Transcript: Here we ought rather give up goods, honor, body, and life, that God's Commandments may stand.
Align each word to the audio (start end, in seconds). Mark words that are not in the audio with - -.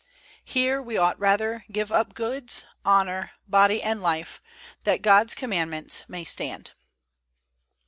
Here 0.43 0.81
we 0.81 0.97
ought 0.97 1.19
rather 1.19 1.63
give 1.71 1.91
up 1.91 2.15
goods, 2.15 2.65
honor, 2.83 3.33
body, 3.47 3.83
and 3.83 4.01
life, 4.01 4.41
that 4.83 5.03
God's 5.03 5.35
Commandments 5.35 6.05
may 6.07 6.23
stand. 6.25 6.71